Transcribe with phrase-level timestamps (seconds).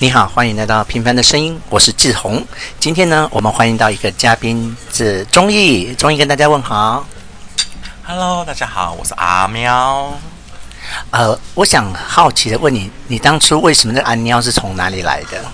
[0.00, 2.46] 你好，欢迎来到《平凡的声音》，我是志宏。
[2.78, 7.04] 今天呢，我们欢迎到一个嘉宾是钟毅，钟毅跟大家问好。
[8.06, 10.12] Hello，大家好，我是阿喵。
[11.10, 15.44] 呃，我想好奇的问你，你当初为什么这阿喵是从哪里来的？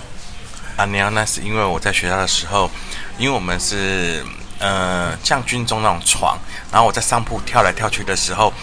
[0.75, 2.69] 阿喵，那是因为我在学校的时候，
[3.17, 4.23] 因为我们是
[4.59, 6.37] 呃像军中那种床，
[6.71, 8.53] 然后我在上铺跳来跳去的时候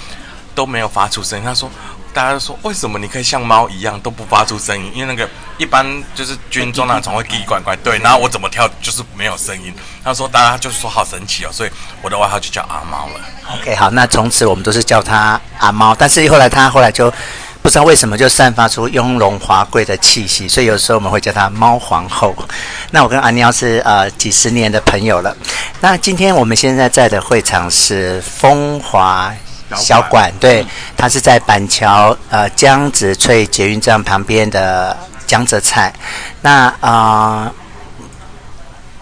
[0.55, 1.45] 都没有发出声音。
[1.45, 1.69] 他说。
[2.15, 4.93] 大家都说，为什么你可以像猫一样都不发出声音？
[4.95, 7.99] 因为那个一般就是军中那种会叽管管，对。
[7.99, 9.73] 然后我怎么跳就是没有声音。
[10.05, 11.71] 他说，大家就是说好神奇哦，所以
[12.03, 13.21] 我的外号就叫阿猫了。
[13.61, 15.95] OK，好，那从此我们都是叫他阿猫。
[15.95, 17.11] 但是后来他后来就
[17.63, 22.35] 不知道为什么就散发出雍容华贵的气息，所以有时候我们会叫他猫皇后。
[22.91, 25.35] 那我跟阿喵是呃几十年的朋友了。
[25.81, 29.33] 那今天我们现在在的会场是风华。
[29.77, 35.93] 小馆对，它是在板桥呃江子翠捷运站旁边的江浙菜。
[36.41, 37.53] 那啊、呃，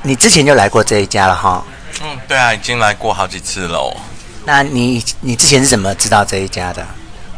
[0.03, 1.65] 你之前就来过这一家了哈？
[2.03, 3.97] 嗯，对啊，已经来过好几次了哦。
[4.45, 6.87] 那你你之前是怎么知道这一家的？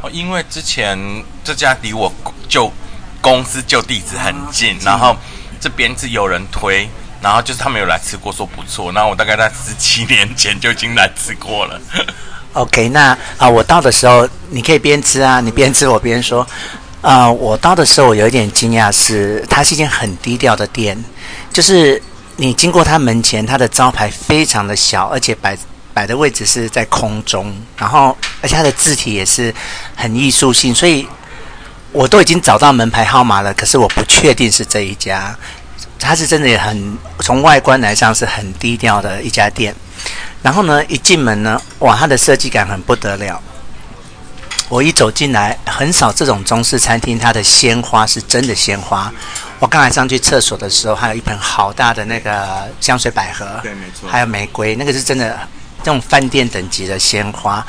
[0.03, 0.99] 哦，因为之前
[1.43, 2.13] 这家离我
[2.49, 2.73] 就
[3.21, 5.17] 公司就地址很近，然后
[5.61, 6.89] 这边是有人推，
[7.21, 8.93] 然后就是他们有来吃过，说不错。
[8.93, 11.81] 然后我大概在十七年前就已经来吃过了。
[12.55, 16.47] OK，那啊、我到的时候你可以边吃啊，你边吃我边说。
[17.01, 20.97] 啊、我到的时候我有一点惊讶是，是它是一间很低调的店，
[21.53, 22.01] 就是
[22.37, 25.59] 你经过它门前，它的招牌非常的小，而且摆
[25.93, 29.53] 摆的位置是在空中，然后而且它的字体也是
[29.97, 31.05] 很艺术性，所以
[31.91, 35.37] 我都已经找到门牌号码了，可是我不确定是这一家。
[35.99, 39.75] 它是真的也很从外观来上是很低调的一家店。
[40.43, 43.41] 然后呢，一进门呢，哇，它的设计感很不得了。
[44.69, 49.13] 我一走进来，很少这种中式餐厅，它的鲜花是真的鲜花。
[49.59, 55.39] 我刚才上去厕所的时候，还有一盆好大的那个香水百合，对，没错，还有玫瑰，那个是真的
[55.85, 57.65] 这种饭店等级的鲜花。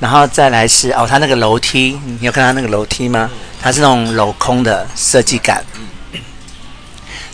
[0.00, 3.30] 然后再来是哦，它那个楼梯，你有看到那个楼梯吗？
[3.60, 5.62] 它是那种镂空的设计感。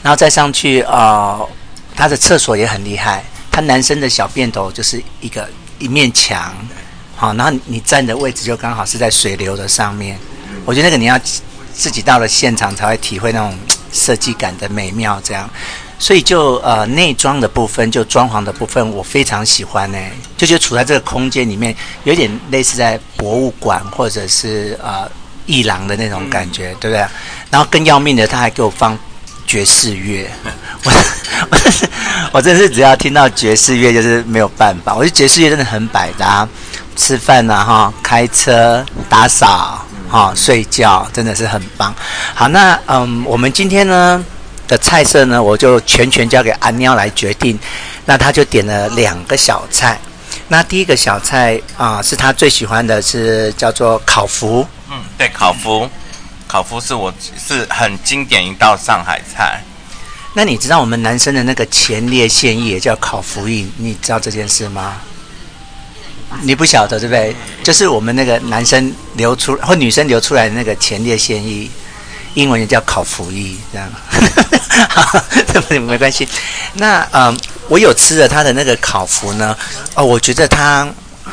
[0.03, 1.49] 然后再上去哦，
[1.95, 3.23] 它的厕所也很厉害。
[3.53, 5.49] 他男生的小便斗就是一个
[5.79, 6.53] 一面墙，
[7.15, 10.19] 好，然后你站的位置就刚好是在水流的上面。
[10.65, 11.21] 我觉得那个你要
[11.75, 13.55] 自己到了现场才会体会那种
[13.93, 15.49] 设计感的美妙，这样。
[15.99, 19.99] 所以就呃内装的部分，就装潢的部分，我非常喜欢呢。
[20.37, 25.09] 就觉得处在这个空间里面，有点类似在博物馆或者是呃
[25.47, 27.07] 艺廊的那种感觉，对不对？
[27.51, 28.99] 然后更要命的，他还给我放
[29.47, 30.31] 爵士乐。
[30.85, 30.93] 我
[32.33, 36.47] 我真 是只要听到爵士乐就是没有办法，我觉得爵士乐真的很百搭，
[36.97, 41.95] 吃饭呐哈，开车、打扫哈、睡觉真的是很棒。
[42.35, 44.25] 好，那嗯，我们今天呢
[44.67, 47.59] 的菜色呢，我就全权交给阿喵来决定。
[48.05, 49.97] 那他就点了两个小菜，
[50.49, 54.67] 那第一个小菜啊是他最喜欢的是叫做烤麸。
[54.91, 55.89] 嗯，对，烤麸，
[56.53, 59.59] 烤麸是我是很经典一道上海菜。
[60.35, 64.97] 那你知道我们男生的那个前列腺液叫烤麸液，你知道这件事吗？
[66.43, 67.35] 你不晓得对不对？
[67.63, 71.71] 就是我们那个男生流出或女生流出来的那个前列腺液，
[72.35, 73.91] 英文也叫烤麸液，这样。
[74.91, 75.25] 好，
[75.71, 76.29] 没关系。
[76.75, 77.35] 那嗯，
[77.71, 79.57] 我有吃了他的那个烤麸呢，
[79.95, 80.87] 哦，我觉得它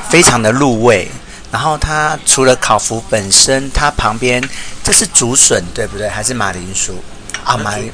[0.09, 1.12] 非常的入味。
[1.52, 4.44] 然后它除了烤麸本身，它旁边
[4.84, 6.08] 这是竹笋对不对？
[6.08, 7.04] 还是马铃薯？
[7.44, 7.92] 啊，马铃。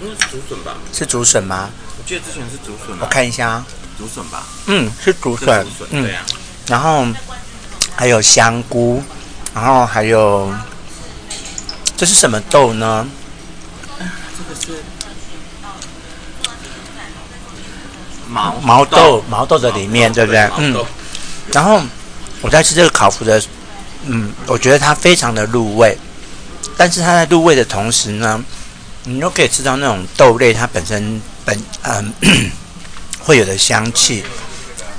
[0.00, 0.74] 嗯，竹笋吧？
[0.92, 1.70] 是竹笋吗？
[1.98, 2.96] 我记得之前是竹笋。
[3.00, 3.66] 我看一下啊，
[3.98, 4.44] 竹笋吧？
[4.66, 5.66] 嗯，是竹笋。
[5.76, 6.26] 笋嗯，对呀、啊。
[6.66, 7.06] 然后
[7.96, 9.02] 还有香菇，
[9.54, 10.52] 然后还有
[11.96, 13.08] 这是什么豆呢？
[13.98, 14.04] 这
[14.44, 14.82] 个是
[18.28, 20.48] 毛毛豆，毛豆的里面，对不对？
[20.58, 20.84] 嗯。
[21.52, 21.80] 然后
[22.40, 23.42] 我在吃这个烤麸的，
[24.06, 25.96] 嗯，我觉得它非常的入味，
[26.76, 28.44] 但是它在入味的同时呢。
[29.04, 32.12] 你都可以吃到那种豆类它本身本嗯
[33.24, 34.22] 会有的香气，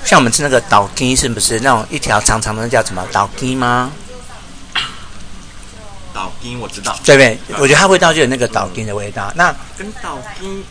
[0.04, 3.92] 像我们吃那个豆羹是不是那种一条长长的那叫什么豆羹吗？
[6.12, 7.38] 豆羹我知道，对不对？
[7.60, 9.28] 我觉得它味道就有那个豆羹的味道。
[9.28, 10.64] 嗯、那跟倒羹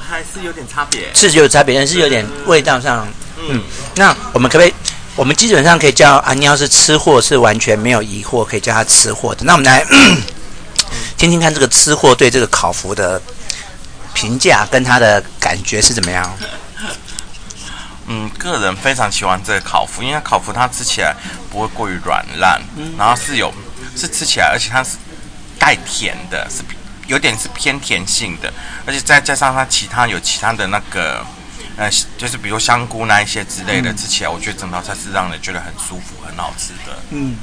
[0.00, 3.06] 还是有点差别，是有差别，但是有点味道上，
[3.38, 3.46] 嗯。
[3.50, 3.62] 嗯
[3.94, 4.74] 那我们可不可以？
[5.16, 9.44] 我们基本上可以叫阿喵是吃货，是完全没有疑惑，可以叫他吃货的。
[9.44, 9.84] 那我们来。
[11.16, 13.22] 听听看这个吃货对这个烤麸的
[14.12, 16.36] 评价跟他的感觉是怎么样？
[18.06, 21.14] 嗯，个人非常喜欢这个烤麸，因为烤麸它吃起来
[21.50, 22.60] 不会过于软烂，
[22.98, 23.52] 然后是有
[23.96, 24.98] 是吃起来，而且它是
[25.58, 26.62] 带甜的，是
[27.06, 28.52] 有点是偏甜性的，
[28.84, 31.24] 而且再加上它其他有其他的那个，
[31.76, 36.96] 呃，就是比如香菇那一些之类的，嗯、吃起来我觉得整道菜是让人觉得很舒服、很好吃的。
[37.10, 37.36] 嗯，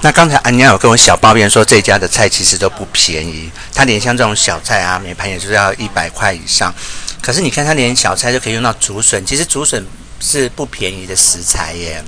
[0.00, 6.74] 那刚才安妮有跟我小抱怨说，这家的菜其实都不便宜，他连像这种小菜啊，每盘也是要一百块以上。
[7.20, 9.84] 可是你看，他连小菜就可以用到竹笋，其实竹笋
[10.20, 12.02] 是不便宜的食材耶。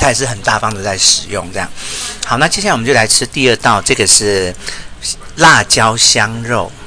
[0.00, 1.70] 他也是很大方的在使用这样。
[2.24, 4.52] 好，那接下来我们就来吃第二道，这个是
[5.36, 6.85] 辣椒香肉吧？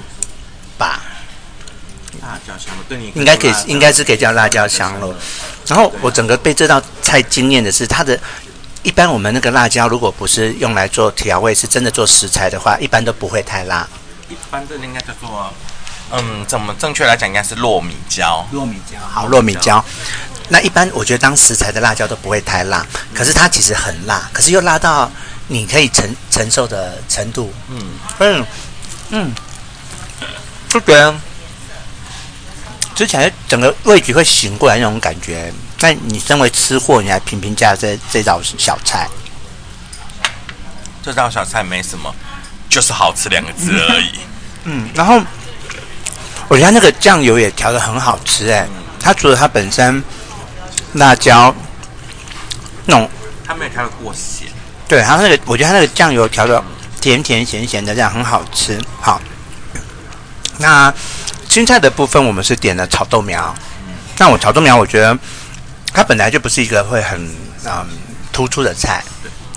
[2.30, 5.16] 辣椒香肉，对你应该可以，应该是可以叫辣椒香了。
[5.66, 8.18] 然后我整个被这道菜惊艳的是，它的
[8.84, 13.88] 一般我们那个辣椒，如果不是用来做调味，是真的做食材的话，一般都不会太辣。
[14.30, 15.52] 一般这应该叫做，
[16.12, 18.48] 嗯，怎么正确来讲，应该是糯米椒。
[18.54, 19.84] 糯米椒，好，糯米椒。
[20.50, 25.12] 那一般我觉得当食材的辣椒都不会太辣，可是它其实很辣，可是又辣到
[25.48, 27.52] 你可以承承受的程度。
[27.70, 27.82] 嗯
[28.20, 28.46] 嗯
[29.12, 29.34] 嗯，
[30.70, 31.14] 就觉得
[33.00, 35.54] 吃起来整个味觉会醒过来那种感觉。
[35.80, 39.08] 那你身为吃货，你来评评价这这道小菜。
[41.02, 42.14] 这道小菜没什么，
[42.70, 44.20] 就是好吃两个字而已。
[44.66, 45.18] 嗯，然后
[46.50, 48.68] 我觉得那个酱油也调的很好吃哎，
[49.00, 50.04] 它除了它本身。
[50.94, 51.54] 辣椒，
[52.86, 53.08] 那种
[53.46, 54.48] 它没有调的过咸，
[54.88, 56.62] 对，它那个我觉得它那个酱油调的
[57.00, 58.82] 甜甜咸咸的，这样很好吃。
[59.00, 59.22] 好，
[60.58, 60.92] 那
[61.50, 63.54] 青菜的部分我们是点了炒豆苗。
[64.20, 65.18] 那我炒豆苗，我觉得
[65.92, 67.20] 它本来就不是一个会很
[67.66, 67.88] 嗯
[68.32, 69.04] 突出的菜，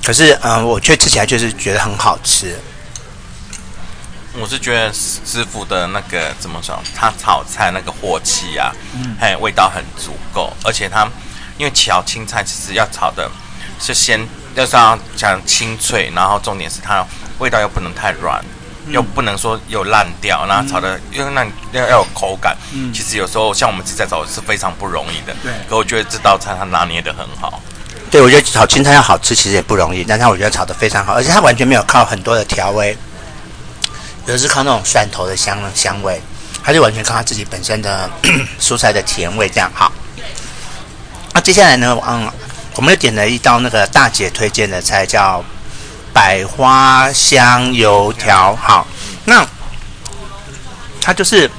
[0.03, 2.59] 可是嗯，我却吃起来就是觉得很好吃。
[4.41, 6.83] 我是觉得师傅的那个怎么说？
[6.97, 11.07] 他炒菜那个火气啊，嗯，嘿，味道很足够，而且他
[11.59, 13.31] 因为炒青菜其实要炒的
[13.79, 17.05] 是先要是要讲清脆，然后重点是它
[17.39, 18.43] 味道又不能太软，
[18.87, 22.57] 嗯、又不能说又烂掉，然后炒的因为那要要有口感。
[22.73, 25.35] 嗯，其实有时候像我们自己在炒是非常不容易的。
[25.43, 27.61] 对，可我觉得这道菜它拿捏的很好。
[28.11, 32.97] 对，我觉得炒青菜要好吃其实也不容易，但是我觉得炒的非常好，而且它完全没有靠很多的调味。
[34.27, 36.21] 有的是靠那种蒜头的香香味，
[36.63, 38.09] 它就完全靠它自己本身的
[38.61, 39.91] 蔬菜的甜味这样好。
[41.33, 42.31] 那接下来呢，嗯，
[42.75, 45.43] 我们又点了一道那个大姐推荐的菜，叫
[46.13, 48.55] 百花香油条。
[48.57, 48.87] 好，
[49.25, 49.47] 那
[51.01, 51.51] 它就是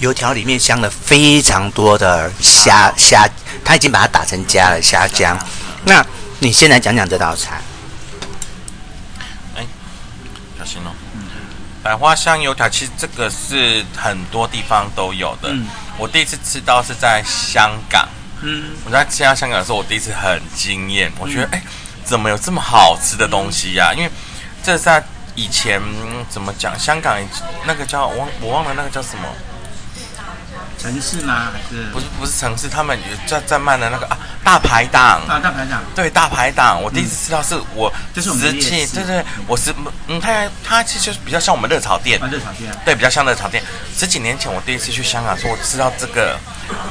[0.00, 3.28] 油条里面镶了非常多的虾虾，
[3.64, 5.36] 它已经把它打成浆了虾浆。
[5.84, 6.04] 那
[6.38, 7.60] 你先来讲讲这道菜。
[10.58, 10.90] 小心哦
[11.82, 15.48] 百花香油条，其实这个是很多地方都有的。
[15.50, 18.06] 嗯、我第一次吃到是在香港。
[18.42, 21.10] 嗯，我在吃到香港的时候，我第一次很惊艳。
[21.18, 21.70] 我觉得，哎、嗯，
[22.08, 24.10] 怎么有这么好吃的东西呀、因为
[24.62, 25.78] 这是在以前
[26.30, 26.76] 怎么讲？
[26.78, 27.18] 香港
[27.66, 29.28] 那个叫我忘我忘了那个叫什么。
[30.78, 31.48] 城市吗？
[31.52, 32.06] 还是不是？
[32.20, 35.82] 不是城市，他们有在在卖的那个啊，大排档啊，大排档。
[35.94, 36.80] 对，大排档。
[36.80, 39.74] 我第一次知道是我实际，对对，我是
[40.06, 42.72] 嗯，它它其实比较像我们热炒店啊，热炒店。
[42.84, 43.62] 对，比较像热炒店。
[43.96, 46.38] 十几年前我第一次去香港，说我吃到这个，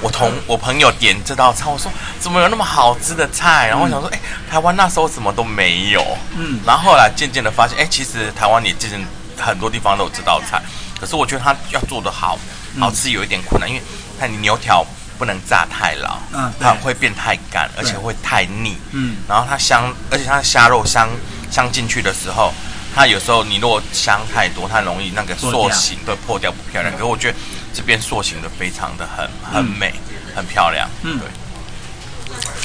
[0.01, 1.89] 我同我朋友点这道菜，我说
[2.19, 3.67] 怎么有那么好吃的菜？
[3.67, 4.19] 然后我想说，哎，
[4.51, 6.05] 台湾那时候什么都没有。
[6.35, 6.59] 嗯。
[6.65, 8.99] 然后后来渐渐的发现，哎，其实台湾也渐渐
[9.39, 10.61] 很多地方都有这道菜，
[10.99, 12.37] 可是我觉得他要做的好。
[12.79, 13.81] 好吃有一点困难，因为
[14.19, 14.85] 它你牛条
[15.17, 21.09] 不能炸太老，嗯，它会变太干，而且会太腻，嗯，然后它香，而且它的虾肉香
[21.49, 22.53] 香进去的时候，
[22.93, 26.91] 它有时候你如果香太多，它容易那个塑形，对，破掉不漂亮。
[26.93, 27.37] 可是我觉得
[27.73, 29.93] 这边塑形的非常的很很美，
[30.35, 31.27] 很漂亮，嗯，对。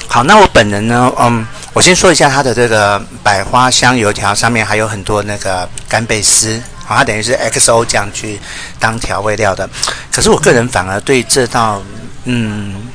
[0.09, 6.63] 好，那我本人呢，嗯，我先说一下它的这个百花香油条，上面还有很多那个干贝丝。
[6.85, 8.41] 好，它等于是 XO 酱去
[8.79, 9.69] 当调味料的。
[10.11, 11.83] 可是我个人反而对这道，
[12.25, 12.89] 嗯，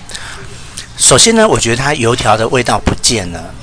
[0.97, 3.53] 首先呢，我觉得它油条的味道不见了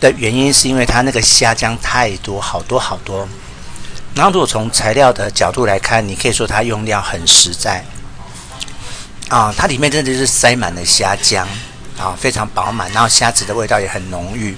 [0.00, 3.28] 的原因，是因为它那个虾浆太多，好多好多。
[4.14, 7.84] 然后如果从材料的角度来看，你可以说它用料很实在。
[9.28, 11.44] 啊，它里面真的是塞满了虾浆，
[11.98, 14.56] 啊，非常饱满，然后虾子的味道也很浓郁。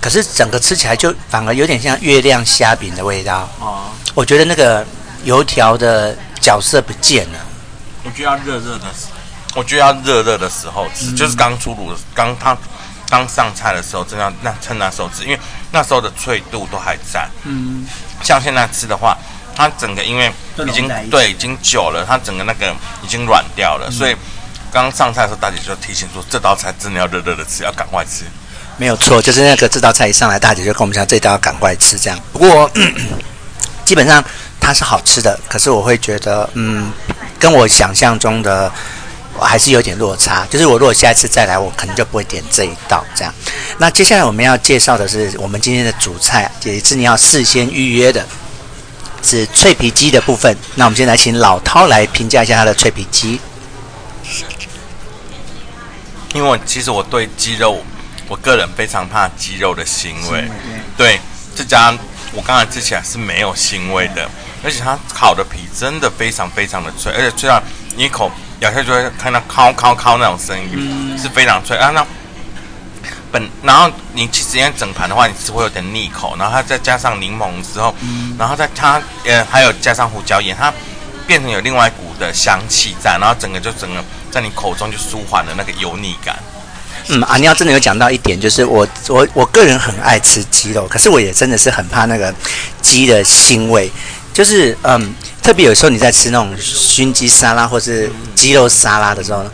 [0.00, 3.90] 可是整个吃起来就反而有点像月亮虾饼的味道哦。
[4.18, 4.84] 我觉得那个
[5.22, 7.38] 油条的角色不见了。
[8.02, 8.86] 我觉得要热热的，
[9.54, 12.58] 我觉得要热热的时候吃，嗯、就是刚出炉、刚它
[13.08, 15.38] 刚上菜的时候，真要那趁那时候吃，因为
[15.70, 17.28] 那时候的脆度都还在。
[17.44, 17.86] 嗯。
[18.20, 19.16] 像现在吃的话，
[19.54, 20.32] 它整个因为
[20.66, 24.16] 已经对已经久了，它整个那个已经软掉了，嗯、所以
[24.72, 28.24] 刚上菜的时候，大姐就提醒说，这道菜真的要热热的吃，要赶快吃。
[28.78, 32.18] 没有错，就是那个这道菜一上来，大姐就跟我们讲，这道要赶快吃这样。
[32.32, 32.68] 不过
[33.88, 34.22] 基本上
[34.60, 36.92] 它是好吃的，可是我会觉得，嗯，
[37.38, 38.70] 跟我想象中的
[39.38, 40.46] 我还是有点落差。
[40.50, 43.32] 就是我如果下一次再来，我可能就不会点这一道这样。
[43.78, 48.26] 那接下来我们要介绍的是我们今天的主菜，也是你要事先预约的，
[49.22, 50.54] 是脆皮鸡的部分。
[50.74, 53.40] 那我们先来请老涛来评价一下它的脆皮鸡。
[56.34, 57.82] 因为我其实我对鸡肉，
[58.28, 60.46] 我个人非常怕鸡肉的腥味。
[60.94, 61.18] 对，
[61.56, 61.96] 这家
[62.32, 64.28] 我刚才吃起来是没有腥味的，
[64.62, 67.62] 而且它烤的皮真的非常非常的脆，而且脆到
[67.96, 68.30] 你一口
[68.60, 71.90] 咬下去就会看到烤烤烤那种声音，是非常脆啊。
[71.90, 72.06] 那
[73.30, 77.94] 本然后你其实因为整盘的话，你是会有点腻口，然后它再加上柠檬之后，
[78.38, 80.72] 然后再它呃还有加上胡椒盐，它
[81.26, 84.04] 变成有另外一股的香气在，然后整个就整个。
[84.30, 86.38] 在你口中就舒缓了那个油腻感。
[87.06, 92.34] 嗯，阿尿真的有讲到一点，就是我我我个人很爱吃鸡肉，可是我也真的是很怕那个
[92.82, 93.90] 鸡的腥味。
[94.34, 99.44] 就是嗯，特别有时候你在吃那种熏鸡沙拉或是鸡肉沙拉的时候，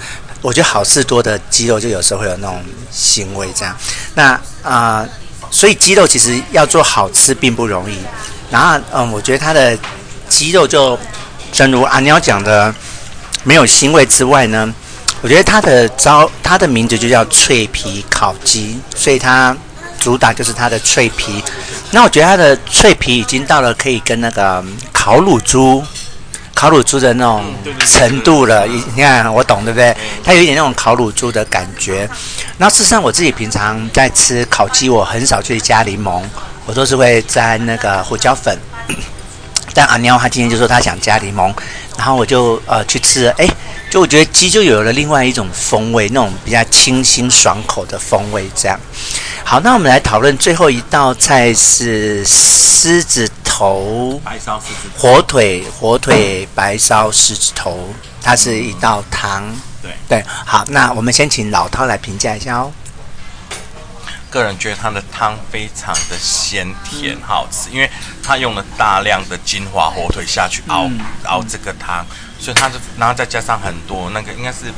[0.43, 3.49] 我觉得好事多的鸡肉就有时候会有那种腥味。
[3.55, 3.77] 这样，
[4.15, 5.07] 那啊、
[5.51, 7.97] 所以鸡肉其实要做好吃并不容易。
[8.51, 9.79] 然后嗯，我觉得它的
[10.29, 10.99] 鸡肉就
[11.53, 12.75] 正如阿尿讲的。
[13.47, 14.75] 没有腥味之外呢，
[15.25, 19.57] 我觉得它的招，它的名字就叫脆皮烤鸡，所以它
[19.99, 21.43] 主打就是它的脆皮。
[21.93, 24.63] 那我觉得它的脆皮已经到了可以跟那个
[24.93, 25.83] 烤乳猪、
[26.53, 27.43] 烤乳猪的那种
[27.87, 28.67] 程度了。
[28.67, 29.97] 你看，我懂对不对？
[30.23, 32.07] 它有一点那种烤乳猪的感觉。
[32.59, 36.21] 然后事实上，我自己平常在吃烤鸡，我很少去加柠檬，
[36.67, 38.59] 我都是会沾那个胡椒粉。
[39.73, 41.51] 但阿喵他今天就说他想加柠檬。
[41.97, 43.49] 然后我就呃去吃了，哎，
[43.95, 48.51] 就我觉得鸡就有了另外一种风味，那种比较清新爽口的风味。
[48.53, 48.77] 这样，
[49.45, 59.45] 好，那我们来讨论最后一道菜是狮子头白烧狮子火腿，火腿白烧狮子头，它是一道汤。
[59.81, 62.73] 对对，好，那我们先请老涛来评价一下哦。
[64.29, 67.89] 个人觉得它的汤非常的鲜甜好吃，因为
[68.25, 70.91] 它用了大量的金华火腿下去熬
[71.27, 72.05] 熬这个汤，
[72.45, 74.71] 所以它是然后再加上很多那个应该是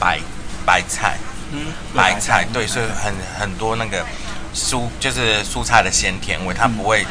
[0.00, 0.18] 白
[0.64, 1.18] 白菜，
[1.52, 4.02] 嗯，白菜对，所以很很多那个
[4.54, 7.06] 蔬就是蔬菜的鲜甜味，它不会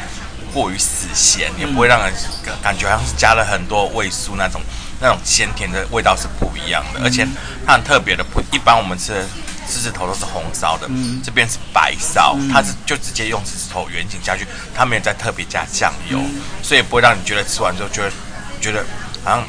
[0.52, 2.12] 过于死咸，也不会让人
[2.60, 4.60] 感觉好像是加了很多味素那种
[5.00, 7.24] 那种鲜甜的味道是不一样的，而且
[7.64, 9.24] 它很特别的，不一般我们吃的。
[9.66, 18.12] 狮子头都是红烧的，嗯、这边是白烧，嗯、它是就直接用狮子头原景下去，它没有再特别加酱油，嗯、所以不会让你觉得吃完之后觉得
[18.60, 18.84] 觉得
[19.24, 19.42] 好像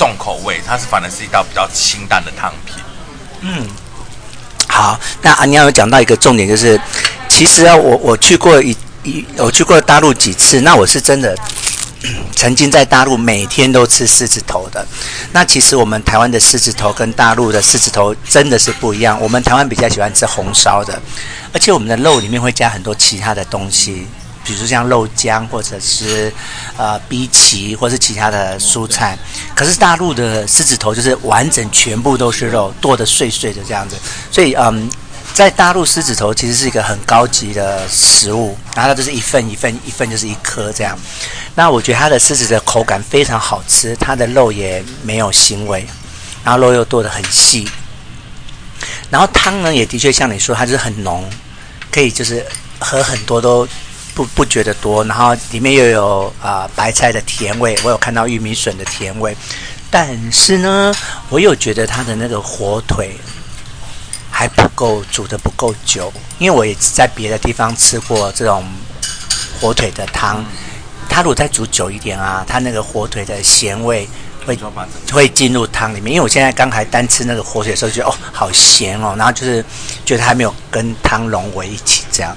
[0.00, 2.76] 重口味，它是反而是一道比较清淡的汤品。
[3.42, 3.66] 嗯，
[4.66, 6.80] 好，那阿娘有讲到一个重点，就是
[7.28, 11.36] 其实啊，我我去过一一我去过大陆几次，那我是真的。
[12.34, 14.86] 曾经在大陆每天都吃狮子头的，
[15.32, 19.20] 那其实我们台湾的狮子头跟大陆的狮子头真的是不一样。
[19.20, 20.98] 我们台湾比较喜欢吃红烧的，
[21.52, 24.06] 而且我们的肉里面会加很多其他的东西，
[24.44, 26.32] 比如像肉浆或者是
[26.76, 29.18] 呃荸荠或是其他的蔬菜。
[29.54, 33.96] 可是大陆的狮子头就是完整全部都是肉，剁得碎碎的这样子，
[34.30, 34.90] 所以嗯。
[35.32, 40.98] 在大陆，狮子头其实是一个很高级的食物，然后它就是一份一份一份就是一颗这样。
[41.54, 45.86] 那我觉得它的狮子的口感非常好吃，它的肉也没有腥味，
[46.42, 47.66] 然后肉又剁得很细。
[49.08, 51.24] 然后汤呢也的确像你说，它就是很浓，
[51.92, 52.44] 可以就是
[52.80, 53.66] 喝很多都
[54.20, 55.02] 不不觉得多。
[55.04, 59.34] 然后里面又有啊、呃、白菜的甜味，我有看到玉米笋的甜味，
[59.90, 60.94] 但是呢，
[61.30, 63.16] 我又觉得它的那个火腿。
[64.32, 68.64] 还不够煮的不够久，因为我也在别的地方吃过这种
[69.60, 70.42] 火腿的汤，
[71.10, 74.08] 它如果再煮久一点啊，它那个火腿的咸味
[74.46, 74.58] 会
[75.12, 76.14] 会进入汤里面。
[76.14, 79.62] 因为我现在刚才单吃那个火腿的时候，觉得哦好咸哦，然后就是
[80.06, 82.34] 觉得还没有跟汤融为一起这样。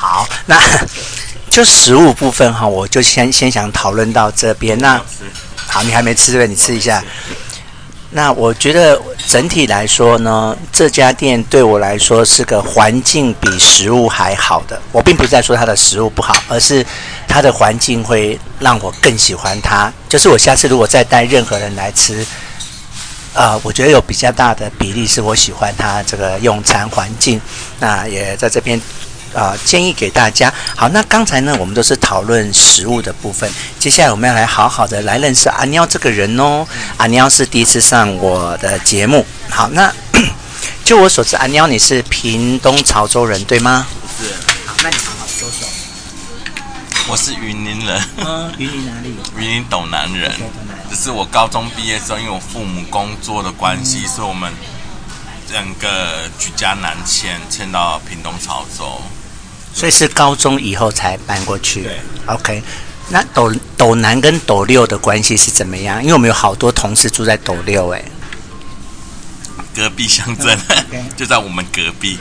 [0.00, 0.56] 好，那
[1.50, 4.78] 就食物部分哈，我就先先想讨论到这边。
[4.78, 5.00] 那
[5.66, 6.46] 好，你还没吃对？
[6.46, 7.02] 你吃一下。
[8.10, 14.80] 那我觉得整体来说呢，这家店对我来说是个环境比食物还好的。
[14.92, 16.86] 我并不是在说它的食物不好，而是
[17.26, 19.92] 它的环境会让我更喜欢它。
[20.08, 22.24] 就是我下次如果再带任何人来吃，
[23.34, 27.40] 呃，我觉得有比较大的比例是我喜欢它这个用餐环境。
[27.80, 28.80] 那也在这边。
[29.34, 30.52] 啊、呃，建议给大家。
[30.76, 33.50] 好，那刚才呢，我们都是讨论食物的部分。
[33.78, 36.66] 接下来我们要来好好的来认识阿喵这个人哦。
[36.96, 39.24] 阿喵是第一次上我的节目。
[39.48, 39.92] 好，那
[40.84, 43.86] 就我所知，阿喵你是屏东潮州人对吗？
[44.18, 44.24] 是。
[44.66, 45.68] 好，那你好好说说。
[47.10, 48.02] 我是云林人。
[48.18, 49.16] 嗯，云林哪里？
[49.36, 50.32] 云林斗南人。
[50.90, 54.50] 只是我高中毕业之后，因为我父母工作的关系，嗯、所以我们
[55.50, 59.00] 整个举家南迁，迁到屏东潮州。
[59.72, 61.82] 所以是高中以后才搬过去。
[61.82, 62.62] 对，OK。
[63.10, 66.02] 那斗斗南跟斗六的关系是怎么样？
[66.02, 68.04] 因为我们有好多同事住在斗六，哎，
[69.74, 70.58] 隔壁乡镇，
[71.16, 72.18] 就在我们隔壁。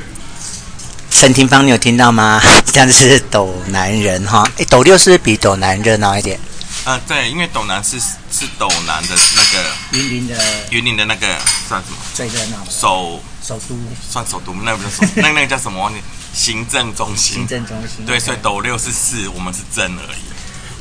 [1.12, 2.42] 陈廷芳，你有听到吗？
[2.72, 4.50] 这样子是斗南人哈。
[4.58, 6.40] 哎，斗六是不是比斗南热闹一点？
[6.86, 10.36] 啊、呃，对，因为斗南是是斗南的那个云林的
[10.70, 11.28] 云林的那个
[11.68, 11.98] 算什么？
[12.14, 13.76] 最热闹首首都
[14.10, 15.92] 算首都，那不是首那那个叫什么？
[16.34, 17.36] 行政中心。
[17.38, 18.06] 行政中心。
[18.06, 20.20] 对，所以斗六是市，我们是镇而已。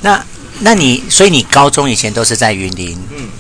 [0.03, 0.25] 那
[0.61, 3.31] 那你所以你高中以前都是在云林，嗯，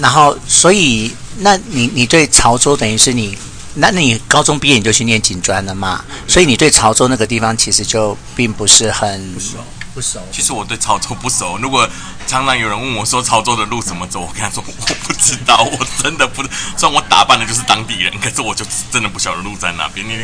[0.00, 3.38] 然后所以那你你对潮州等于是你。
[3.74, 6.04] 那那你高中毕业你就去念警专了嘛？
[6.28, 9.56] 所以你对潮州那个地方其实就并不是很不熟，
[9.94, 10.20] 不熟。
[10.30, 11.56] 其实我对潮州不熟。
[11.56, 11.88] 如果
[12.26, 16.42] 常常有人问我说潮州的路怎么走，我跟他说我不知道，我真的不。
[16.76, 20.06] 虽然我打扮的就是当地人，可是我就真的不晓得路在哪边。
[20.06, 20.18] 你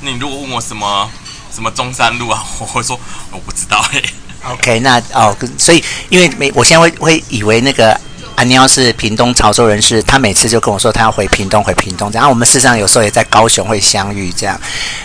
[0.00, 1.10] 你如果问我什么
[1.54, 2.98] 什么中山路啊，我会说
[3.30, 4.02] 我不知道嘿。
[4.44, 7.98] OK，那哦，所以因为每我现在会会以为那个。
[8.36, 12.10] 阿喵是屏东潮州人士，他每次就跟我说他要回屏东，回屏东。
[12.10, 14.58] 然后我们事实上有时候也在高雄会相遇，这样。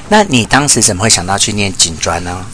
[0.07, 2.45] 那你当时怎么会想到去念警专呢？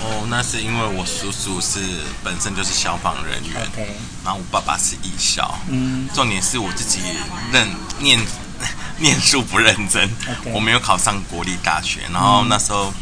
[0.00, 1.80] 哦，那是因为我叔叔是
[2.22, 3.88] 本身就是消防人员，Okay.
[4.24, 5.58] 然后我爸爸是义校。
[5.68, 7.00] 嗯，重点是我自己
[7.50, 7.68] 认
[7.98, 8.20] 念
[9.00, 10.52] 念书不认真，Okay.
[10.52, 12.00] 我没有考上国立大学。
[12.12, 12.92] 然后那时候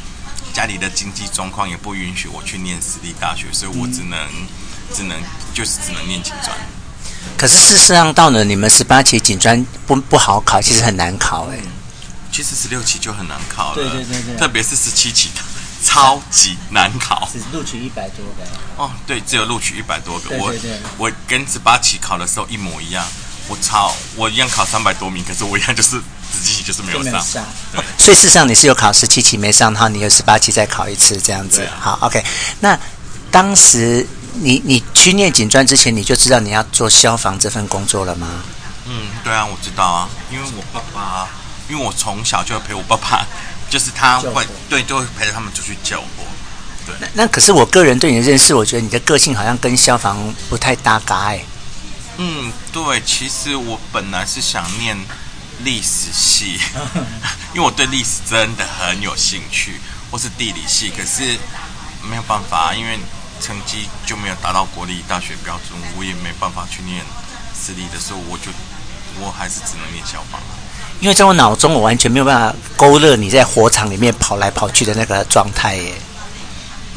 [0.53, 4.47] 家里的经济状况也不允许我去念私立大学，所以我只能、嗯、
[4.93, 5.17] 只能
[5.53, 6.57] 就是只能念警专。
[7.39, 11.59] 可是事实上，到了你们十八期警专不不好考，其实很难考哎。
[12.31, 15.41] 其实十六期就很难考了，对对对对，特别是十七期的
[15.85, 18.83] 超级难考，只录取一百多个。
[18.83, 20.31] 哦，对，只有录取一百多个。
[20.31, 23.07] 对对对，我我跟十八期考的时候一模一样，
[23.49, 25.91] 我操我一样考三百多名，可是我一样就是
[26.33, 27.45] 十七期就是没有上。
[27.99, 31.63] 所以事实上你是有考十七期没上，然后你有十八期再考一次这样子。
[31.63, 32.25] 啊、好，OK。
[32.61, 32.79] 那
[33.31, 34.07] 当时。
[34.37, 38.43] 你你去念警专之前，你就知道你要做消防这份工作了吗？
[38.85, 41.29] 嗯，对啊，我知道啊，因为我爸爸，
[41.69, 43.25] 因为我从小就陪我爸爸，
[43.71, 46.07] 就是他会 对，就会陪着他们出去救火。
[46.85, 51.41] 对，那那可是我个人对你的认识，我觉得你的个性好像跟消防不太搭嘎哎。
[52.19, 54.97] 嗯，对，其实我本来是想念
[55.63, 56.61] 历史系，
[57.55, 61.39] 因为我对历史真的很有兴趣，或是地理系，可是
[62.09, 62.99] 没有办法，因为。
[63.41, 67.05] 成绩就没有达到国立大学标准，我也没办法去念
[67.53, 68.45] 私立的时候，我就
[69.21, 70.41] 我还是只能念消防。
[71.01, 75.95] 因为在我脑中，我完全没有办法勾勒你在火场里面跑来跑去的那个状态耶。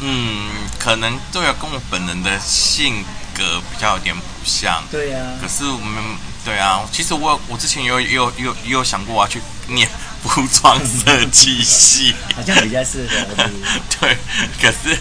[0.00, 3.04] 嗯，可能都要跟我本人的性
[3.34, 4.82] 格比较有点不像。
[4.90, 5.38] 对呀、啊。
[5.40, 6.02] 可是我们
[6.44, 9.88] 对啊，其实我我之前有有有也有想过我要去念。
[10.20, 13.44] 服装设计系好像比较适合。
[14.00, 14.18] 对，
[14.60, 14.98] 可是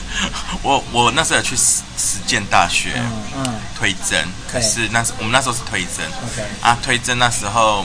[0.61, 7.83] 我我那时候去实实践大学，嗯，嗯推甄，可是那时我们那时候是推甄，OK 啊，推甄那时候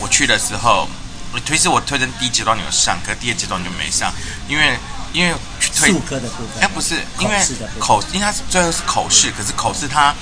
[0.00, 0.88] 我去的时候，
[1.32, 4.12] 我推是我推甄第一阶段有上，可是第二阶段就没上，
[4.48, 4.76] 因为
[5.12, 5.32] 因为
[5.76, 7.46] 推术科的部分，哎不是，因为
[7.78, 10.12] 口，因为它是最后是口试，可是口试他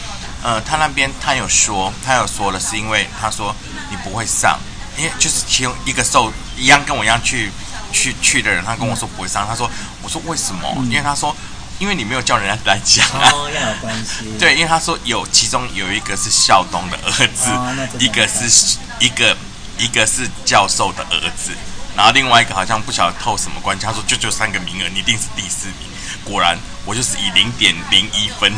[0.43, 3.55] 呃他那边他有说他有说了，是因为他说
[3.91, 4.59] 你不会上。
[4.99, 7.51] 因为就是其中一个受一样跟我一样去
[7.91, 9.47] 去去的人，他跟我说不会上。
[9.47, 9.71] 他说
[10.03, 10.75] ：“我说为什么？
[10.91, 11.35] 因为他说，
[11.79, 13.31] 因为你没有叫人家来讲啊。
[13.33, 14.31] 哦，要有关系。
[14.39, 17.51] 对，因为他说有其中有一个是校东的儿子，
[17.99, 19.35] 一个是一个
[19.79, 21.53] 一个是教授的儿子，
[21.97, 23.87] 然后另外一个好像不晓得透什么关系。
[23.87, 25.89] 他说就就三个名额，你一定是第四名。
[26.25, 28.53] 果然，我就是以零点零一分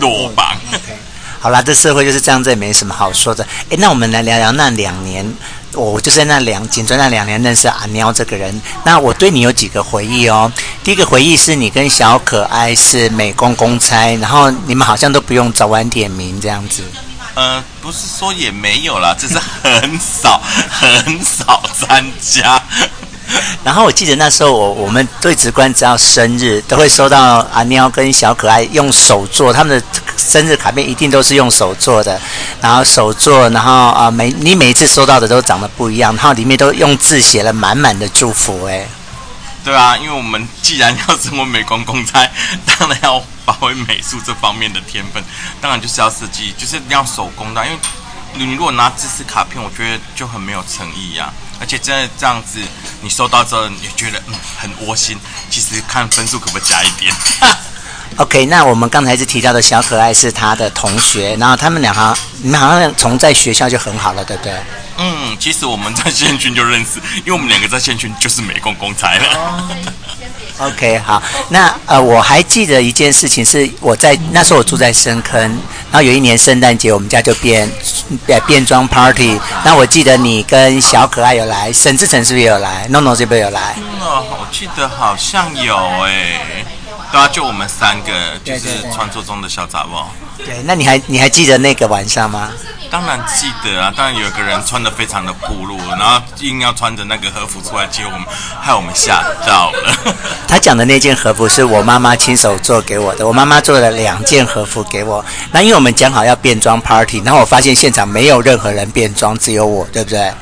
[0.00, 0.58] 落榜。
[1.46, 3.46] 好啦，这社会就是这样，这也没什么好说的。
[3.68, 5.24] 诶，那我们来聊聊那两年。”
[5.74, 8.60] 我就是在那两紧追那两年认识阿喵这个人。
[8.84, 10.50] 那我对你有几个回忆哦。
[10.82, 16.82] 第一个回忆是你跟小可爱是美工公差，然后你们好像都不用早晚点名这样子。
[17.34, 22.60] 呃，不是说也没有啦，只是很少 很少参加。
[23.64, 29.86] 然后我记得那时候我我们对职官只要生日都会收到阿喵跟小可爱用手做他们的
[30.16, 32.20] 生日卡片，一定都是用手做的。
[32.60, 38.64] 然后手做，然后啊每你每一次收到的都长得不一样，然后里面都用字写了满满的祝福。
[38.66, 38.86] 哎，
[39.64, 42.28] 对啊，因为我们既然要成为美工公差，
[42.78, 45.22] 当然要发挥美术这方面的天分，
[45.60, 47.78] 当然就是要设计，就是要手工的，因为。
[48.38, 52.58] 你如果拿知识卡片，我觉得就很没有诚意呀、而且真的这样子，
[53.00, 55.18] 你收到之后，你觉得嗯很窝心。
[55.50, 57.14] 其实看分数可不可以加一点。
[58.16, 64.54] OK，那我们刚才是提到的小可爱是他的同学，然后他们俩好，你们好像从在学校就很好了，对不对？
[64.98, 69.24] 嗯，其实我们在线群就认识，因为我们两个在线群就是美工公差了。
[69.34, 69.70] Oh.
[70.58, 75.40] OK，好，那呃，我还记得一件事情，是我在那时候我住在深坑，
[75.90, 77.70] 然后有一年圣诞节我们家就变
[78.24, 83.74] 变变装 party，那我记得你跟小可爱有来，沈志成是不是有来？NONO 这边有来？
[83.76, 86.40] 嗯，我记得好像有诶、
[87.12, 88.12] 对啊，就我们三个，
[88.44, 90.10] 就是传说中的小杂包。
[90.38, 92.50] 对，那你还你还记得那个晚上吗？
[92.90, 98.26] 当然记得啊，当然有个人穿的非常的暴露，然后硬要穿着那个和服出来接我们，
[98.60, 100.14] 害我们吓到了。
[100.46, 105.24] 他讲的那件和服是我妈妈亲手做给我的，我妈妈做了两件和服给我。
[105.50, 110.32] 那因为我们讲好要变装 party，然后我发现现场没有任何人变装，只有我，对不对？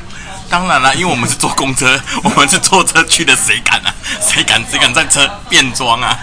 [0.51, 3.95] 当然了，因为我们是坐公车， 我们是坐车去的，谁敢啊？
[4.21, 4.63] 谁敢？
[4.71, 6.17] 谁敢在车变装啊？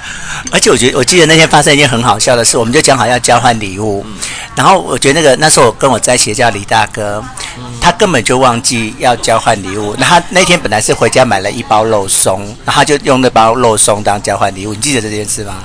[0.52, 4.14] 而且我觉得，我记得那天发生一件很好笑的事，我们就讲好要交换礼物，嗯、
[4.56, 7.24] 然后我觉得那个那时候我跟我在一起的叫李大哥，
[7.58, 9.96] 嗯、他根本就忘记要交换礼物。
[9.98, 14.74] 那他那天本来是回家买了一包肉松，然后他就用那包肉松当交换礼物。
[14.74, 15.56] 你记得这件事吗？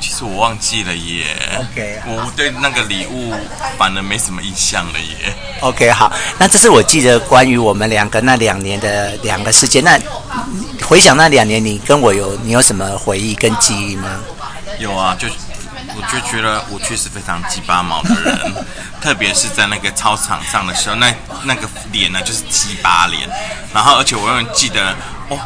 [0.00, 1.24] 其实我忘记了耶。
[1.58, 3.34] OK，我对那个礼物
[3.78, 5.34] 反而没什么印象了耶。
[5.60, 9.82] OK，好，那这是我记得关于我们两个那两年的两个事件。
[9.82, 9.98] 那
[10.82, 14.20] 回想那两年，你跟我有你有什么回忆跟记忆吗？
[14.78, 15.28] 有啊，就
[15.96, 18.54] 我就觉得我确实非常鸡巴毛的人，
[19.00, 23.28] 特别是在那个操场上的时候，那那个脸呢就是鸡巴脸，
[23.72, 24.94] 然后而且我永远记得
[25.28, 25.38] 哦。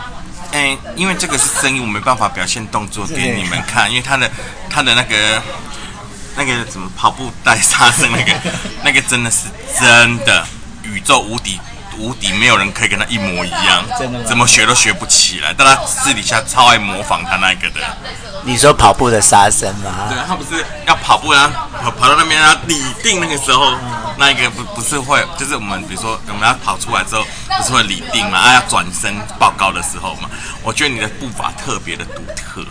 [0.53, 4.31] 哎，因为这个是声音，我没办法表现动作给你们看，因为他的
[4.71, 5.43] 他的那个
[6.37, 8.33] 那个怎么跑步带沙声那个
[8.83, 10.47] 那个真的是真的
[10.83, 11.61] 宇宙无敌
[11.99, 13.85] 无敌，没有人可以跟他一模一样，
[14.27, 15.53] 怎么学都学不起来。
[15.57, 17.81] 但他私底下超爱模仿他那个的。
[18.45, 20.07] 你说跑步的沙声吗？
[20.09, 23.73] 对，他不是要跑步啊，跑跑到那边啊，拟定那个时候，
[24.19, 27.25] 那一个不不是会，就是我们比如说我们要跑出来之后，
[27.57, 30.29] 不是会理定嘛，啊要转身报告的时候嘛，
[30.63, 32.65] 我觉得你的步伐特别的独特。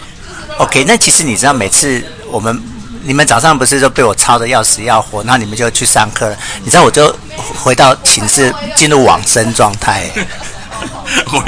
[0.57, 2.61] OK，那其实你知道，每次我们
[3.01, 7.15] 你们早上不是都被我操得要死要活，那你们就去上课了，你知道我就
[7.55, 10.09] 回到寝室进入往生状态。
[11.33, 11.43] 我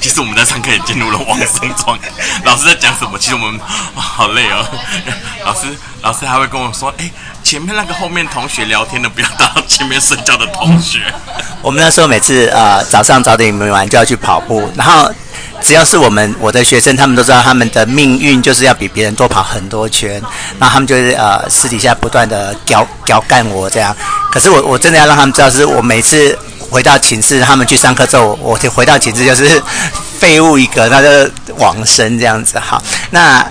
[0.00, 2.08] 其实我们在上课也进入了往生状态。
[2.44, 3.18] 老师在讲什么？
[3.18, 3.60] 其实我们、
[3.94, 4.66] 哦、好累哦。
[5.44, 5.66] 老师，
[6.02, 7.10] 老师还会跟我说：“哎，
[7.42, 11.00] 前面那个后面同学聊天的，不要打扰前面睡觉的同学。”
[11.62, 15.08] 我们那时候每次呃早上早点没完就要去跑步，然后
[15.60, 20.20] 只要是我们我的学生，他们都知道他们的命运就是要比别人多跑很多圈，
[20.58, 23.94] 然后他们就是呃私底下不断的屌屌干我这样。
[24.32, 26.36] 可是我我真的要让他们知道，是我每次。
[26.72, 29.62] 回到寝室，他们去上课之后，我就回到寝室就是
[30.18, 32.58] 废物一个，那就往生这样子。
[32.58, 33.46] 好，那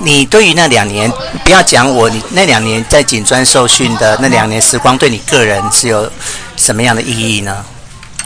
[0.00, 1.10] 你对于那两年，
[1.42, 6.12] 不要讲我，你那两年在警专受训的那两年时光，对你个人是有
[6.56, 7.64] 什么样的意义呢？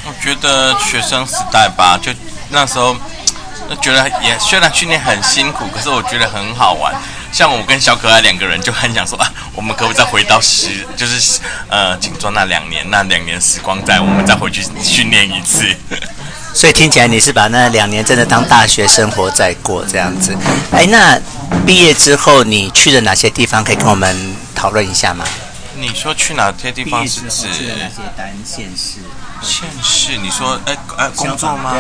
[0.05, 2.11] 我觉得学生时代吧，就
[2.51, 2.97] 那时候，
[3.81, 6.93] 觉得也虽然训练很辛苦，可是我觉得很好玩。
[7.33, 15.64] 像我跟小可爱两个人就很想说啊，我们可不可以再回到时，就是呃，警专那两年，那两年时光在，我们再回去训练一次。
[16.55, 20.37] 所以听起来你是把那两年真的当大学生活在过这样子。
[20.71, 21.18] 哎，那
[21.66, 23.64] 毕业之后你去了哪些地方？
[23.64, 25.25] 可以跟我们讨论一下吗？
[25.75, 27.51] 你说去哪些地方是指？
[27.51, 28.99] 去了哪些单县市？
[29.40, 30.18] 县市？
[30.18, 31.75] 你说哎哎工作吗？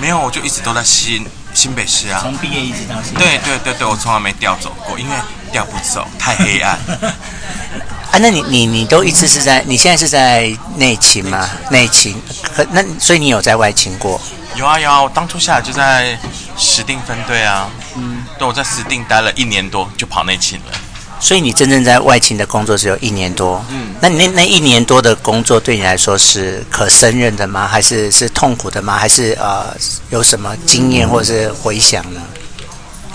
[0.00, 1.26] 没有，我就一直都在新。
[1.54, 3.20] 新北市啊，从毕业一直到现在。
[3.20, 5.14] 对对对对，我从来没调走过，因为
[5.52, 6.76] 调不走，太黑暗。
[8.10, 11.48] 啊，那你你你都一直是在，你现在是在内勤吗？
[11.70, 14.20] 内勤，可那所以你有在外勤过？
[14.56, 16.18] 有啊有啊，我当初下来就在
[16.56, 20.72] 石定分队啊，嗯，对，我在石定待了一年多，就跑内勤了。
[21.20, 27.66] 所以你真正在外勤的工作只有一年多，嗯，那你那那一年多的工作对你来说是可胜任的吗？
[27.66, 28.98] 还是是痛苦的吗？
[28.98, 29.74] 还是呃
[30.10, 32.20] 有什么经验或者是回想呢？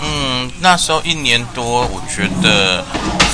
[0.02, 2.82] 嗯，那时候一年多，我觉得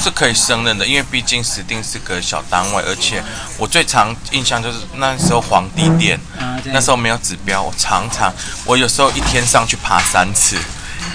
[0.03, 3.23] 是可以胜任的，因为毕竟石定是个小单位，而且
[3.57, 6.19] 我最常印象就是那时候皇帝殿，
[6.67, 10.57] 那时候没有指标，我常常我有时候一天上去爬三次。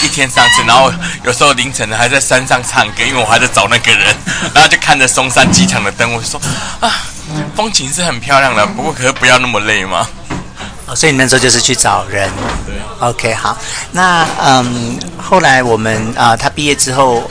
[0.02, 0.92] 一天三次，然后
[1.24, 4.16] 有时候凌晨还在山上唱歌，因为我还在找那个人，
[4.54, 6.42] 然后就看着松山机场的灯，我就说
[6.80, 6.92] 啊，
[7.56, 10.08] 风景是很漂亮的，不过可是不要那么累嘛。
[10.88, 12.30] 哦，所以你那时候就是去找人。
[12.66, 12.76] 对。
[13.00, 13.58] OK，好，
[13.92, 17.30] 那嗯，后来我们啊，他毕业之后，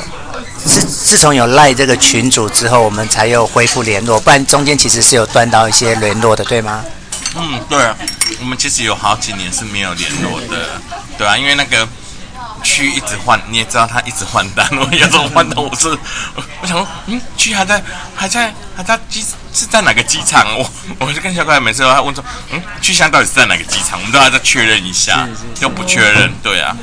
[0.65, 6.85] 自自从有赖这个群主之后，我们才又恢复联络，不然中间其实是有断到一些联络的，对吗？
[7.37, 7.97] 嗯，对啊，
[8.41, 10.81] 我们其实有好几年是没有联络的，
[11.17, 11.87] 对啊，因为那个
[12.63, 15.89] 区一直换，你也知道他一直换单，我有时候换到我是，
[16.61, 17.83] 我想说，嗯，区还在，
[18.15, 20.47] 还在，还在机是在哪个机场？
[20.59, 23.99] 我我就跟小可爱每次都问说，嗯，区现在到底是在哪个机场？
[23.99, 25.29] 我们都还在确认一下，
[25.61, 26.77] 又不确认，对啊。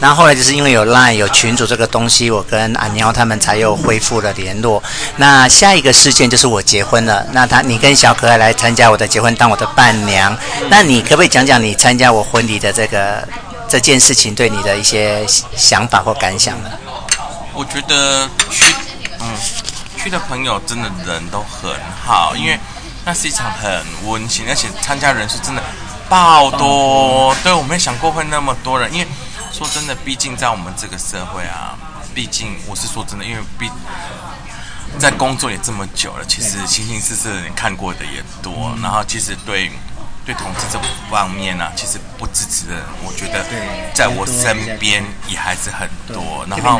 [0.00, 4.80] 然后后来就是因为有 Line 有群主这个东西，我跟阿喵他们才又恢复了联络。
[5.16, 7.26] 那下一个事件就是我结婚了。
[7.32, 10.36] 那他你跟小可爱来参加我的结婚，当我的伴娘。
[10.70, 13.26] 那你可不可以讲讲你参加我婚礼的这个
[13.68, 15.26] 这件事情对你的一些
[15.56, 16.70] 想法或感想呢？
[17.52, 18.74] 我觉得去
[19.20, 19.26] 嗯
[19.96, 21.70] 去的朋友真的人都很
[22.04, 22.58] 好，因为
[23.04, 25.62] 那是一场很温馨，而且参加人数真的
[26.08, 27.34] 爆多。
[27.42, 29.06] 对，我没想过会那么多人，因为。
[29.50, 31.74] 说真的，毕竟在我们这个社会啊，
[32.14, 33.68] 毕竟我是说真的，因为毕
[34.98, 39.72] 在工作也这么久了，其实形形色色的人看过的也多，然后其实对
[40.28, 40.78] 对同志这
[41.10, 43.42] 方面啊，其实不支持的人，我觉得
[43.94, 46.44] 在我身边也还是很多。
[46.50, 46.78] 然后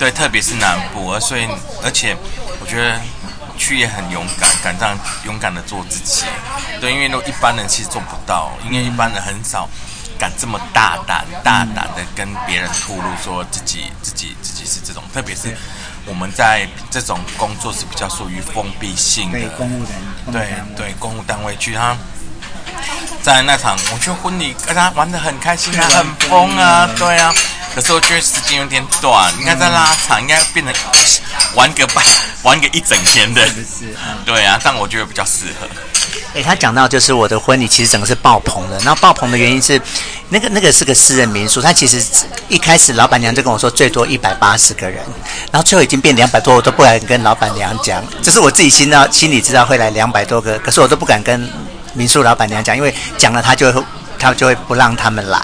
[0.00, 1.46] 对，特别是南部，而所以
[1.84, 2.16] 而且
[2.60, 3.00] 我觉得
[3.56, 6.24] 去也很勇敢，敢这样勇敢的做自己。
[6.80, 9.68] 对，因为都一般人其实做不到，因为一般人很少。
[10.18, 15.56] 敢这么大胆、大胆的跟别人吐露，说自己、自己、自己是这种，特别是
[16.06, 19.40] 我们在这种工作是比较属于封闭性的。
[19.40, 21.96] 对公务人，对对公务单位去，他
[23.22, 27.32] 在那场，我觉得婚礼跟他玩的很开心啊，很疯啊，对啊。
[27.74, 30.74] 可是我觉得时间有点短，应该再拉长，应该变成
[31.54, 32.04] 玩个半，
[32.42, 33.48] 玩个一整天的。
[34.26, 35.66] 对啊，但我觉得比较适合。
[36.34, 39.80] 诶，他讲到就是我的婚礼其实整个是爆棚的，然后爆棚的原因是，
[40.28, 42.02] 那个那个是个私人民宿，他其实
[42.48, 45.02] 一开始老板娘就跟我说最多一百八十个人，
[45.50, 51.48] 然后最后已经变两百多，我都不敢跟老板娘讲，就是我自己心到心里知道会来两百多个，可是我都不敢跟
[51.94, 53.84] 民宿老板娘讲，因为讲了他就会
[54.18, 55.40] 他就会不让他们来，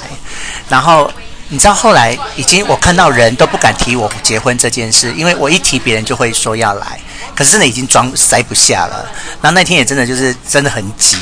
[0.68, 1.10] 然后
[1.48, 7.00] 你知道后来已经我看到人都不敢提我结婚这件事，因为我一提别人就会说要来。
[7.34, 9.06] 可是真的已经装塞不下了，
[9.40, 11.16] 然后那天也真的就是真的很挤，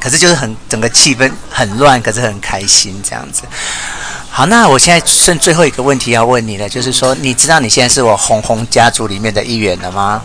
[0.00, 3.42] 可是就是很整个气氛很乱，可是很开心这样子。
[4.28, 10.22] 好，那我现在剩最后一个问题要问你了，就是说，你知道你现在是我红红家族里面的一员了吗？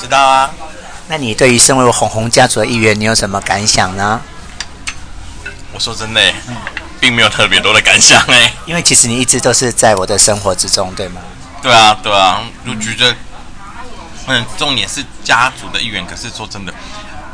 [0.00, 0.50] 知道啊。
[1.08, 4.20] 那你对于身为我红红家族的一员，你有什么感想呢？
[5.72, 6.20] 我说真的，
[7.00, 11.20] 并没有特别多的感想哎，因为其实你一直都是在我的生活之中，对吗？
[11.62, 13.16] 对啊，对啊，就觉得。
[14.30, 16.06] 嗯，重点是家族的一员。
[16.06, 16.74] 可是说真的，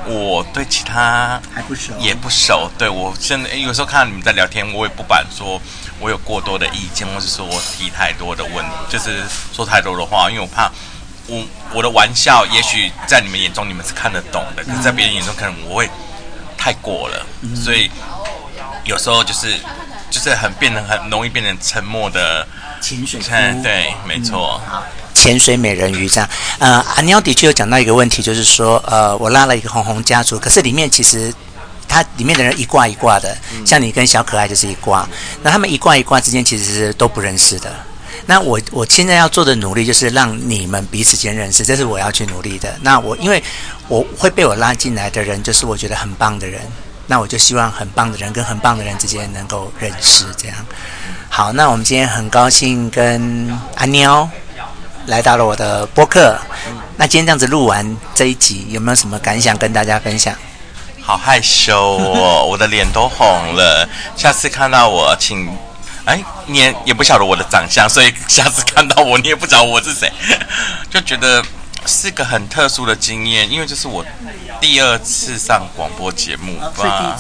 [0.07, 2.71] 我对其他还不熟，也不熟。
[2.79, 5.61] 对我现在有时候看到你们在聊天，我也不敢说
[5.99, 10.71] 我有过多的意见，或是说我提太多的问题，就是说太多的话，因为我怕
[11.27, 11.43] 我
[11.75, 15.89] 我的玩笑，也许在你们眼中你们是看得懂的，可是在别人眼中可能我会
[16.57, 17.91] 太过了，所以
[18.85, 19.55] 有时候就是
[20.11, 22.47] 就是很变得很容易变成沉默的
[22.81, 23.21] 潜水。
[23.63, 24.61] 对，没错。
[24.73, 24.83] 嗯
[25.15, 31.33] 潜水美人鱼这样，呃，阿喵的确有讲到一个问题，就是说，呃，我拉了一个红红家族，可是里面其实
[31.89, 33.35] 它里面的人一挂一挂的，
[33.65, 35.09] 像你跟小可爱就是一挂，
[35.41, 37.73] 那他们一挂一挂之间其实是都不认识的。
[38.27, 42.75] 那我我现在要做的努力就是让你们彼此间认识，这是我要去努力的。
[42.83, 43.43] 那我因为
[43.89, 46.61] 我会被我拉进来的人，就是我觉得很棒的人，
[47.07, 50.57] 那我就希望很棒的人跟很棒的人之间能够认识，这样。
[51.29, 54.29] 好，那我们今天很高兴跟阿喵。
[55.07, 56.35] 来到了我的播客，
[56.97, 60.35] 那今天这样子录完这一集，有没有什么感想跟大家分享？
[61.03, 63.87] 好害羞哦，我的脸都红了。
[64.17, 65.47] 下次看到我，请，
[66.05, 70.13] 哎，你也也不晓得我的长相，所以下次看到我，你也不知道我是谁，
[70.91, 71.43] 就觉得
[71.87, 74.05] 是个很特殊的经验，因为这是我
[74.61, 77.17] 第二次上广播节目吧。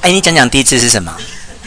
[0.00, 1.14] 哎，你讲讲第一次是什么？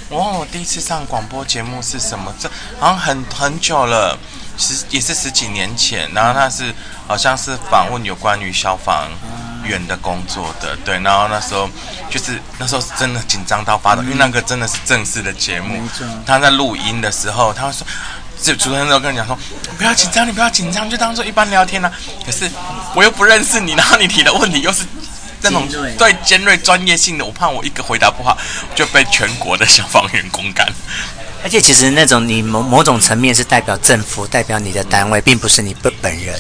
[0.10, 2.34] 哦，我第一次上广播节目是什么？
[2.40, 4.18] 这好像很很久了。
[4.60, 6.74] 十也是十几年前，然后那是
[7.06, 9.08] 好像是访问有关于消防
[9.68, 11.70] 员的工作的，对，然后那时候
[12.10, 15.88] 就是那时候是真的紧张到发抖，因为那个真的是正式的节目。
[16.26, 17.86] 他在录音的时候，他会说，
[18.42, 19.38] 就主持人都跟你讲说，
[19.78, 21.92] 不要紧张，你不要紧张，就当做一般聊天啊。
[22.26, 22.50] 可是
[22.96, 24.84] 我又不认识你，然后你提的问题又是
[25.42, 28.38] 那种对尖锐专业性的，我怕我一个回答不好，
[28.74, 30.68] 就被全国的消防员公干。
[31.44, 36.40] 而且其实那种你某某种层面是代表政府，代表你的单位，并不是你本本人。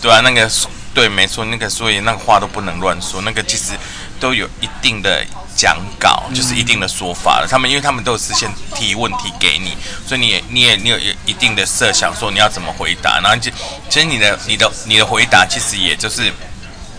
[0.00, 0.48] 对啊，那个
[0.96, 3.20] 对，没错，那个所以那个话都不能乱说。
[3.20, 3.74] 那个其实
[4.18, 5.22] 都有一定的
[5.54, 7.46] 讲稿，就是一定的说法了。
[7.46, 9.76] 他们因为他们都有事先提问题给你，
[10.08, 13.20] 所以你也你也你有一定的设想，说你要怎么回答。
[13.20, 13.50] 然后就
[13.90, 16.32] 其实你的你的你的回答，其实也就是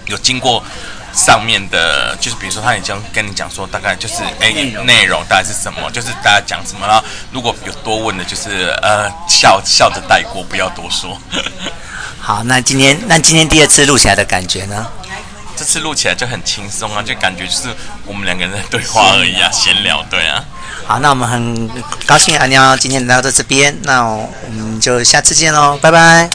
[0.06, 0.64] 有经过
[1.12, 4.52] 上面的，就是比如说他已经跟你讲说，大概就是哎
[4.86, 6.86] 内容大概是什么，就是大家讲什么。
[6.86, 11.20] 然后如果有多问的，就是呃笑笑着带过，不要多说。
[12.28, 14.86] 好，那今天那今天第二次录起来的感觉呢？
[15.56, 17.70] 这次录起来就很轻松啊，就感觉就是
[18.06, 20.44] 我们两个人在对话而已啊，闲聊，对啊。
[20.86, 21.70] 好，那我们很
[22.06, 26.30] 高兴阿喵今天来到这边，那我们就下次见喽，拜拜。